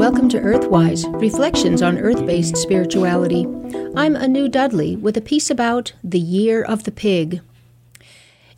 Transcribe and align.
to 0.00 0.40
Earthwise 0.40 1.04
Reflections 1.20 1.82
on 1.82 1.98
Earth 1.98 2.24
based 2.24 2.56
Spirituality. 2.56 3.46
I'm 3.94 4.16
Anu 4.16 4.48
Dudley 4.48 4.96
with 4.96 5.14
a 5.18 5.20
piece 5.20 5.50
about 5.50 5.92
the 6.02 6.18
Year 6.18 6.62
of 6.62 6.84
the 6.84 6.90
Pig. 6.90 7.42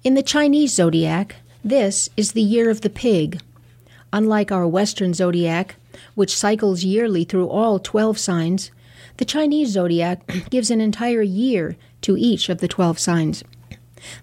In 0.05 0.15
the 0.15 0.23
Chinese 0.23 0.73
zodiac, 0.73 1.35
this 1.65 2.09
is 2.17 2.33
the 2.33 2.43
Year 2.43 2.71
of 2.71 2.83
the 2.83 2.89
Pig. 2.89 3.41
Unlike 4.13 4.53
our 4.53 4.69
Western 4.69 5.15
zodiac, 5.15 5.75
which 6.15 6.37
cycles 6.37 6.85
yearly 6.85 7.25
through 7.25 7.49
all 7.49 7.81
12 7.81 8.19
signs, 8.19 8.71
the 9.17 9.25
Chinese 9.25 9.71
zodiac 9.71 10.25
gives 10.51 10.71
an 10.71 10.81
entire 10.81 11.23
year 11.23 11.77
to 12.03 12.17
each 12.17 12.51
of 12.51 12.59
the 12.59 12.69
12 12.69 13.01
signs. 13.01 13.43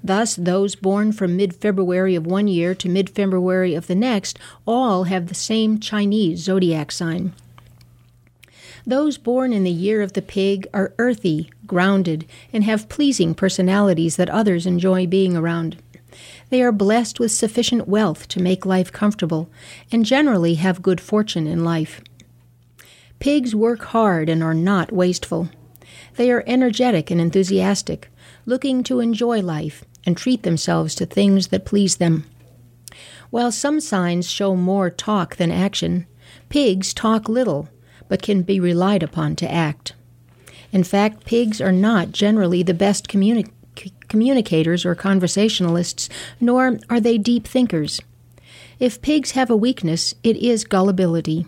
Thus, 0.04 0.36
those 0.36 0.76
born 0.76 1.12
from 1.12 1.38
mid 1.38 1.56
February 1.56 2.16
of 2.16 2.26
one 2.26 2.48
year 2.48 2.76
to 2.76 2.90
mid 2.90 3.10
February 3.10 3.76
of 3.76 3.88
the 3.88 3.96
next 3.96 4.38
all 4.66 5.04
have 5.06 5.28
the 5.28 5.36
same 5.36 5.80
Chinese 5.80 6.40
zodiac 6.40 6.92
sign. 6.92 7.34
Those 8.86 9.18
born 9.18 9.54
in 9.54 9.64
the 9.64 9.72
year 9.72 10.02
of 10.02 10.14
the 10.14 10.22
pig 10.22 10.68
are 10.73 10.94
earthy, 10.98 11.52
grounded, 11.68 12.26
and 12.52 12.64
have 12.64 12.90
pleasing 12.90 13.36
personalities 13.36 14.16
that 14.16 14.30
others 14.30 14.66
enjoy 14.66 15.06
being 15.06 15.38
around. 15.38 15.78
They 16.50 16.62
are 16.64 16.72
blessed 16.72 17.20
with 17.20 17.32
sufficient 17.32 17.88
wealth 17.88 18.28
to 18.30 18.42
make 18.42 18.66
life 18.66 18.92
comfortable 18.92 19.50
and 19.92 20.06
generally 20.06 20.56
have 20.56 20.82
good 20.82 21.00
fortune 21.00 21.46
in 21.46 21.64
life. 21.64 22.02
Pigs 23.20 23.54
work 23.54 23.84
hard 23.84 24.30
and 24.30 24.42
are 24.42 24.54
not 24.54 24.92
wasteful. 24.92 25.50
They 26.16 26.32
are 26.32 26.44
energetic 26.48 27.12
and 27.12 27.22
enthusiastic, 27.22 28.09
looking 28.49 28.84
to 28.84 28.99
enjoy 28.99 29.41
life 29.41 29.85
and 30.05 30.17
treat 30.17 30.44
themselves 30.44 30.95
to 30.95 31.05
things 31.05 31.50
that 31.50 31.66
please 31.66 31.97
them. 31.97 32.25
While 33.30 33.52
some 33.52 33.80
signs 33.80 34.30
show 34.30 34.56
more 34.56 34.89
talk 34.89 35.36
than 35.36 35.52
action, 35.52 36.08
pigs 36.50 36.94
talk 36.94 37.30
little, 37.30 37.69
but 38.08 38.23
can 38.23 38.41
be 38.41 38.59
relied 38.59 39.03
upon 39.03 39.36
to 39.38 39.50
act. 39.50 39.94
In 40.72 40.83
fact, 40.83 41.25
pigs 41.25 41.61
are 41.61 41.72
not 41.72 42.11
generally 42.11 42.64
the 42.64 42.73
best 42.73 43.08
communi- 43.08 43.52
communicators 44.08 44.84
or 44.84 44.95
conversationalists, 44.95 46.09
nor 46.41 46.80
are 46.89 47.00
they 47.00 47.19
deep 47.19 47.45
thinkers. 47.45 48.02
If 48.80 49.02
pigs 49.02 49.31
have 49.31 49.52
a 49.52 49.56
weakness, 49.58 50.16
it 50.23 50.38
is 50.38 50.63
gullibility. 50.63 51.45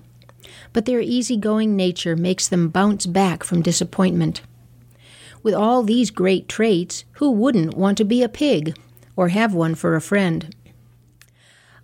But 0.71 0.85
their 0.85 1.01
easygoing 1.01 1.75
nature 1.75 2.15
makes 2.15 2.47
them 2.47 2.69
bounce 2.69 3.07
back 3.07 3.43
from 3.43 3.63
disappointment. 3.63 4.41
With 5.43 5.53
all 5.53 5.83
these 5.83 6.11
great 6.11 6.47
traits, 6.47 7.03
who 7.13 7.31
wouldn't 7.31 7.75
want 7.75 7.97
to 7.97 8.05
be 8.05 8.21
a 8.21 8.29
pig 8.29 8.77
or 9.15 9.29
have 9.29 9.53
one 9.53 9.75
for 9.75 9.95
a 9.95 10.01
friend? 10.01 10.55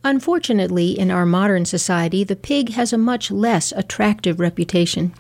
Unfortunately, 0.04 0.98
in 0.98 1.12
our 1.12 1.26
modern 1.26 1.66
society, 1.66 2.24
the 2.24 2.36
pig 2.36 2.72
has 2.74 2.94
a 2.94 2.98
much 2.98 3.32
less 3.32 3.72
attractive 3.72 4.40
reputation. 4.40 5.14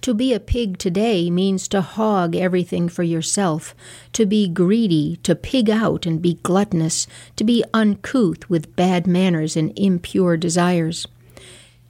To 0.00 0.14
be 0.14 0.32
a 0.32 0.40
pig 0.40 0.78
today 0.78 1.30
means 1.30 1.68
to 1.68 1.80
hog 1.80 2.34
everything 2.34 2.88
for 2.88 3.04
yourself, 3.04 3.72
to 4.14 4.26
be 4.26 4.48
greedy, 4.48 5.20
to 5.22 5.36
pig 5.36 5.70
out 5.70 6.06
and 6.06 6.20
be 6.20 6.40
gluttonous, 6.42 7.06
to 7.36 7.44
be 7.44 7.62
uncouth 7.72 8.50
with 8.50 8.74
bad 8.74 9.06
manners 9.06 9.56
and 9.56 9.72
impure 9.78 10.36
desires. 10.36 11.06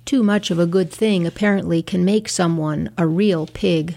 Too 0.05 0.23
much 0.23 0.51
of 0.51 0.59
a 0.59 0.67
good 0.67 0.91
thing 0.91 1.27
apparently 1.27 1.83
can 1.83 2.05
make 2.05 2.29
someone 2.29 2.91
a 2.99 3.07
real 3.07 3.47
pig. 3.47 3.97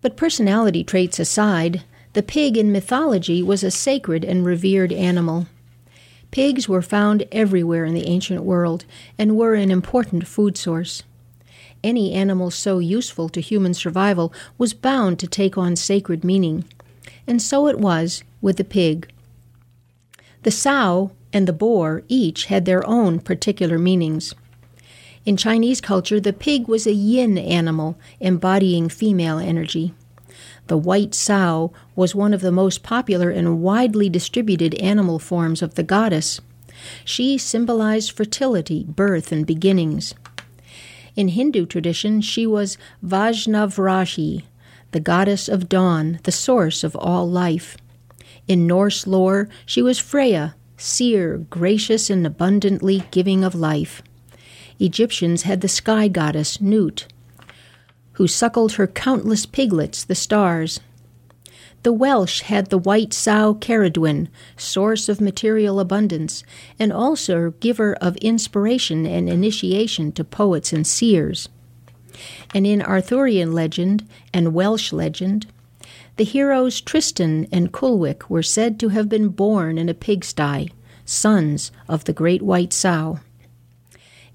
But 0.00 0.16
personality 0.16 0.84
traits 0.84 1.18
aside, 1.18 1.82
the 2.12 2.22
pig 2.22 2.56
in 2.56 2.72
mythology 2.72 3.42
was 3.42 3.62
a 3.62 3.70
sacred 3.70 4.24
and 4.24 4.44
revered 4.44 4.92
animal. 4.92 5.46
Pigs 6.30 6.68
were 6.68 6.82
found 6.82 7.26
everywhere 7.32 7.84
in 7.84 7.94
the 7.94 8.06
ancient 8.06 8.42
world 8.42 8.84
and 9.16 9.36
were 9.36 9.54
an 9.54 9.70
important 9.70 10.26
food 10.26 10.56
source. 10.56 11.02
Any 11.82 12.12
animal 12.12 12.50
so 12.50 12.78
useful 12.78 13.28
to 13.30 13.40
human 13.40 13.72
survival 13.74 14.32
was 14.56 14.74
bound 14.74 15.18
to 15.20 15.26
take 15.26 15.56
on 15.56 15.76
sacred 15.76 16.24
meaning, 16.24 16.64
and 17.26 17.40
so 17.40 17.66
it 17.66 17.78
was 17.78 18.24
with 18.40 18.56
the 18.56 18.64
pig. 18.64 19.10
The 20.42 20.50
sow 20.50 21.12
and 21.32 21.46
the 21.46 21.52
boar 21.52 22.02
each 22.08 22.46
had 22.46 22.64
their 22.64 22.86
own 22.86 23.20
particular 23.20 23.78
meanings. 23.78 24.34
In 25.28 25.36
Chinese 25.36 25.82
culture, 25.82 26.20
the 26.20 26.32
pig 26.32 26.68
was 26.68 26.86
a 26.86 26.94
yin 26.94 27.36
animal 27.36 27.98
embodying 28.18 28.88
female 28.88 29.38
energy. 29.38 29.92
The 30.68 30.78
white 30.78 31.14
sow 31.14 31.70
was 31.94 32.14
one 32.14 32.32
of 32.32 32.40
the 32.40 32.50
most 32.50 32.82
popular 32.82 33.28
and 33.28 33.60
widely 33.60 34.08
distributed 34.08 34.74
animal 34.76 35.18
forms 35.18 35.60
of 35.60 35.74
the 35.74 35.82
goddess. 35.82 36.40
She 37.04 37.36
symbolized 37.36 38.12
fertility, 38.12 38.84
birth, 38.88 39.30
and 39.30 39.46
beginnings. 39.46 40.14
In 41.14 41.28
Hindu 41.28 41.66
tradition, 41.66 42.22
she 42.22 42.46
was 42.46 42.78
Vajravarahi, 43.04 44.44
the 44.92 45.00
goddess 45.00 45.46
of 45.46 45.68
dawn, 45.68 46.20
the 46.22 46.32
source 46.32 46.82
of 46.82 46.96
all 46.96 47.28
life. 47.28 47.76
In 48.46 48.66
Norse 48.66 49.06
lore, 49.06 49.50
she 49.66 49.82
was 49.82 49.98
Freya, 49.98 50.54
seer, 50.78 51.36
gracious, 51.50 52.08
and 52.08 52.26
abundantly 52.26 53.02
giving 53.10 53.44
of 53.44 53.54
life. 53.54 54.00
Egyptians 54.80 55.42
had 55.42 55.60
the 55.60 55.68
sky 55.68 56.08
goddess 56.08 56.60
Nut, 56.60 57.06
who 58.12 58.26
suckled 58.26 58.72
her 58.72 58.86
countless 58.86 59.46
piglets, 59.46 60.04
the 60.04 60.14
stars. 60.14 60.80
The 61.84 61.92
Welsh 61.92 62.42
had 62.42 62.70
the 62.70 62.78
white 62.78 63.12
sow 63.12 63.54
Ceridwen, 63.54 64.28
source 64.56 65.08
of 65.08 65.20
material 65.20 65.78
abundance, 65.78 66.42
and 66.78 66.92
also 66.92 67.52
giver 67.60 67.94
of 67.94 68.16
inspiration 68.16 69.06
and 69.06 69.28
initiation 69.28 70.12
to 70.12 70.24
poets 70.24 70.72
and 70.72 70.86
seers. 70.86 71.48
And 72.52 72.66
in 72.66 72.82
Arthurian 72.82 73.52
legend 73.52 74.06
and 74.34 74.54
Welsh 74.54 74.92
legend, 74.92 75.46
the 76.16 76.24
heroes 76.24 76.80
Tristan 76.80 77.46
and 77.52 77.72
Culhwch 77.72 78.28
were 78.28 78.42
said 78.42 78.80
to 78.80 78.88
have 78.88 79.08
been 79.08 79.28
born 79.28 79.78
in 79.78 79.88
a 79.88 79.94
pigsty, 79.94 80.72
sons 81.04 81.70
of 81.88 82.04
the 82.04 82.12
great 82.12 82.42
white 82.42 82.72
sow. 82.72 83.20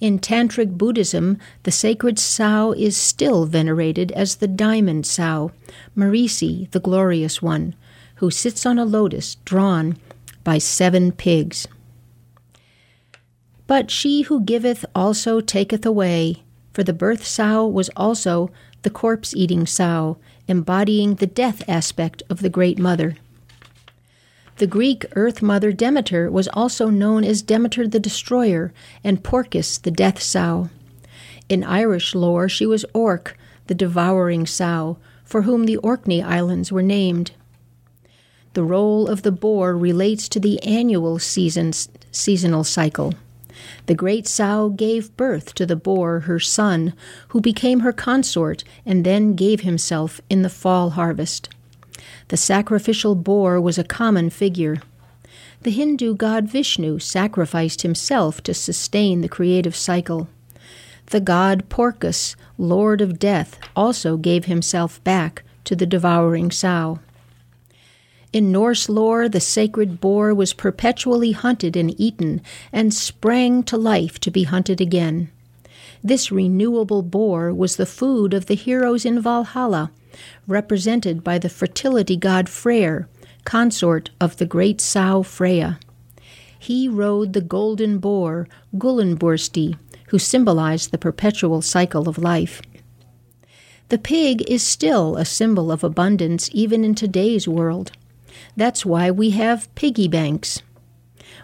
In 0.03 0.19
Tantric 0.19 0.77
Buddhism, 0.77 1.37
the 1.63 1.71
sacred 1.71 2.19
sow 2.19 2.73
is 2.73 2.97
still 2.97 3.45
venerated 3.45 4.11
as 4.11 4.35
the 4.35 4.49
diamond 4.49 5.05
sow, 5.05 5.53
Marici, 5.95 6.69
the 6.71 6.81
glorious 6.81 7.41
one, 7.41 7.73
who 8.15 8.29
sits 8.29 8.65
on 8.65 8.77
a 8.77 8.83
lotus 8.83 9.35
drawn 9.45 9.95
by 10.43 10.57
seven 10.57 11.13
pigs. 11.13 11.69
But 13.65 13.89
she 13.89 14.23
who 14.23 14.41
giveth 14.41 14.83
also 14.93 15.39
taketh 15.39 15.85
away, 15.85 16.43
for 16.73 16.83
the 16.83 16.91
birth 16.91 17.25
sow 17.25 17.65
was 17.65 17.89
also 17.95 18.51
the 18.81 18.89
corpse 18.89 19.33
eating 19.33 19.65
sow, 19.65 20.17
embodying 20.49 21.15
the 21.15 21.27
death 21.27 21.63
aspect 21.69 22.23
of 22.29 22.41
the 22.41 22.49
Great 22.49 22.77
Mother. 22.77 23.15
The 24.57 24.67
Greek 24.67 25.05
Earth 25.15 25.41
Mother 25.41 25.71
Demeter 25.71 26.29
was 26.29 26.47
also 26.49 26.89
known 26.89 27.23
as 27.23 27.41
Demeter 27.41 27.87
the 27.87 27.99
Destroyer 27.99 28.71
and 29.03 29.23
Porcus 29.23 29.79
the 29.79 29.89
Death 29.89 30.21
Sow. 30.21 30.69
In 31.49 31.63
Irish 31.63 32.13
lore, 32.13 32.47
she 32.47 32.67
was 32.67 32.85
Orc, 32.93 33.35
the 33.65 33.73
devouring 33.73 34.45
sow, 34.45 34.97
for 35.23 35.41
whom 35.41 35.65
the 35.65 35.77
Orkney 35.77 36.21
Islands 36.21 36.71
were 36.71 36.83
named. 36.83 37.31
The 38.53 38.63
role 38.63 39.07
of 39.07 39.23
the 39.23 39.31
boar 39.31 39.75
relates 39.75 40.29
to 40.29 40.39
the 40.39 40.61
annual 40.61 41.17
seasons, 41.17 41.89
seasonal 42.11 42.63
cycle. 42.63 43.15
The 43.87 43.95
great 43.95 44.27
sow 44.27 44.69
gave 44.69 45.15
birth 45.17 45.55
to 45.55 45.65
the 45.65 45.75
boar, 45.75 46.21
her 46.21 46.39
son, 46.39 46.93
who 47.29 47.41
became 47.41 47.79
her 47.79 47.93
consort 47.93 48.63
and 48.85 49.03
then 49.03 49.33
gave 49.33 49.61
himself 49.61 50.21
in 50.29 50.43
the 50.43 50.49
fall 50.49 50.91
harvest. 50.91 51.49
The 52.27 52.37
sacrificial 52.37 53.15
boar 53.15 53.59
was 53.61 53.77
a 53.77 53.83
common 53.83 54.29
figure. 54.29 54.81
The 55.61 55.71
Hindu 55.71 56.15
god 56.15 56.47
Vishnu 56.47 56.99
sacrificed 56.99 57.83
himself 57.83 58.41
to 58.43 58.53
sustain 58.53 59.21
the 59.21 59.29
creative 59.29 59.75
cycle. 59.75 60.27
The 61.07 61.21
god 61.21 61.69
Porcus, 61.69 62.35
lord 62.57 63.01
of 63.01 63.19
death, 63.19 63.57
also 63.75 64.17
gave 64.17 64.45
himself 64.45 65.03
back 65.03 65.43
to 65.63 65.75
the 65.75 65.85
devouring 65.85 66.51
sow. 66.51 66.99
In 68.33 68.51
Norse 68.51 68.89
lore, 68.89 69.29
the 69.29 69.39
sacred 69.39 70.01
boar 70.01 70.33
was 70.33 70.53
perpetually 70.53 71.33
hunted 71.33 71.77
and 71.77 71.93
eaten, 72.01 72.41
and 72.71 72.93
sprang 72.93 73.61
to 73.63 73.77
life 73.77 74.19
to 74.21 74.31
be 74.31 74.43
hunted 74.43 74.81
again. 74.81 75.29
This 76.03 76.31
renewable 76.31 77.03
boar 77.03 77.53
was 77.53 77.75
the 77.75 77.85
food 77.85 78.33
of 78.33 78.47
the 78.47 78.55
heroes 78.55 79.05
in 79.05 79.21
Valhalla, 79.21 79.91
represented 80.47 81.23
by 81.23 81.37
the 81.37 81.49
fertility 81.49 82.15
god 82.17 82.47
Freyr, 82.47 83.07
consort 83.45 84.09
of 84.19 84.37
the 84.37 84.45
great 84.45 84.79
sow 84.79 85.23
Freya. 85.23 85.79
He 86.57 86.87
rode 86.87 87.33
the 87.33 87.41
golden 87.41 87.97
boar, 87.97 88.47
Gullinbursti, 88.77 89.77
who 90.07 90.19
symbolized 90.19 90.91
the 90.91 90.97
perpetual 90.97 91.61
cycle 91.61 92.07
of 92.07 92.17
life. 92.17 92.61
The 93.89 93.97
pig 93.97 94.49
is 94.49 94.63
still 94.63 95.17
a 95.17 95.25
symbol 95.25 95.71
of 95.71 95.83
abundance 95.83 96.49
even 96.53 96.83
in 96.83 96.95
today's 96.95 97.47
world. 97.47 97.91
That's 98.55 98.85
why 98.85 99.11
we 99.11 99.31
have 99.31 99.73
piggy 99.75 100.07
banks. 100.07 100.61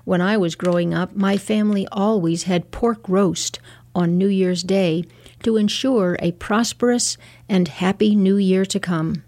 When 0.05 0.21
I 0.21 0.37
was 0.37 0.55
growing 0.55 0.93
up, 0.93 1.15
my 1.15 1.37
family 1.37 1.87
always 1.91 2.43
had 2.43 2.71
pork 2.71 3.07
roast 3.07 3.59
on 3.99 4.17
New 4.17 4.27
Year's 4.27 4.63
Day 4.63 5.03
to 5.43 5.57
ensure 5.57 6.17
a 6.19 6.31
prosperous 6.33 7.17
and 7.47 7.67
happy 7.67 8.15
new 8.15 8.37
year 8.37 8.65
to 8.65 8.79
come. 8.79 9.23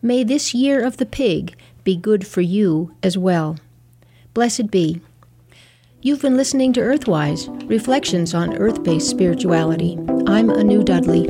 May 0.00 0.24
this 0.24 0.54
year 0.54 0.84
of 0.84 0.96
the 0.96 1.06
pig 1.06 1.56
be 1.84 1.96
good 1.96 2.26
for 2.26 2.40
you 2.40 2.94
as 3.02 3.18
well. 3.18 3.58
Blessed 4.32 4.70
be. 4.70 5.00
You've 6.00 6.22
been 6.22 6.36
listening 6.36 6.72
to 6.74 6.80
Earthwise 6.80 7.48
Reflections 7.68 8.32
on 8.32 8.56
Earth 8.56 8.84
based 8.84 9.10
Spirituality. 9.10 9.98
I'm 10.26 10.48
Anu 10.50 10.84
Dudley. 10.84 11.26